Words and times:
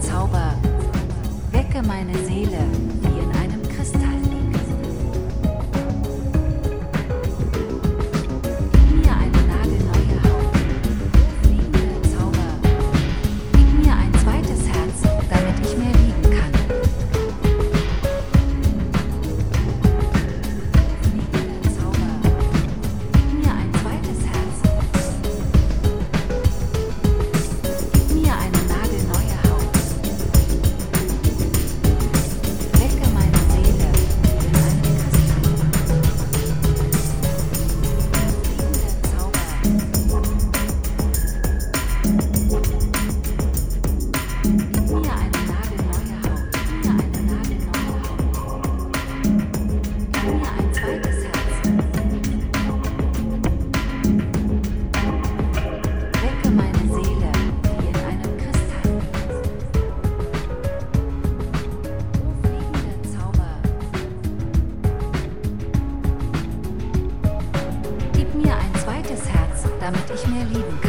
Zauber, 0.00 0.54
wecke 1.50 1.82
meine 1.86 2.16
Seele, 2.24 2.58
damit 69.90 70.10
ich 70.14 70.26
mehr 70.26 70.44
lieben 70.44 70.80
kann. 70.82 70.87